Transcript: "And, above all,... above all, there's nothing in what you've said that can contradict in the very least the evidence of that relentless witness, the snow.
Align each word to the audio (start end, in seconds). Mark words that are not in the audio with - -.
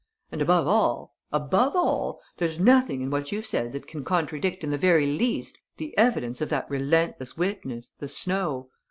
"And, 0.31 0.41
above 0.41 0.67
all,... 0.67 1.13
above 1.31 1.75
all, 1.75 2.21
there's 2.37 2.59
nothing 2.59 3.01
in 3.01 3.11
what 3.11 3.31
you've 3.31 3.45
said 3.45 3.71
that 3.73 3.85
can 3.85 4.03
contradict 4.03 4.63
in 4.63 4.71
the 4.71 4.75
very 4.79 5.05
least 5.05 5.59
the 5.77 5.95
evidence 5.95 6.41
of 6.41 6.49
that 6.49 6.67
relentless 6.71 7.37
witness, 7.37 7.91
the 7.99 8.07
snow. 8.07 8.71